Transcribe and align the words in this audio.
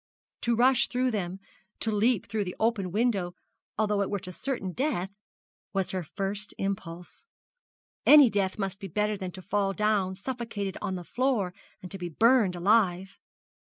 To 0.41 0.55
rush 0.55 0.87
through 0.87 1.11
them, 1.11 1.39
to 1.81 1.91
leap 1.91 2.25
through 2.25 2.43
the 2.45 2.55
open 2.59 2.91
window 2.91 3.35
although 3.77 4.01
it 4.01 4.09
were 4.09 4.17
to 4.21 4.31
certain 4.31 4.71
death, 4.71 5.11
was 5.73 5.91
her 5.91 6.01
first 6.01 6.55
impulse. 6.57 7.27
Any 8.03 8.27
death 8.27 8.57
must 8.57 8.79
be 8.79 8.87
better 8.87 9.15
than 9.15 9.29
to 9.33 9.43
fall 9.43 9.73
down 9.73 10.15
suffocated 10.15 10.75
on 10.81 10.95
the 10.95 11.03
floor, 11.03 11.53
and 11.83 11.91
to 11.91 11.99
be 11.99 12.09
burned 12.09 12.55
alive. 12.55 13.19